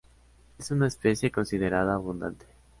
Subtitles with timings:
[0.57, 2.47] Es una especie considerada abundante.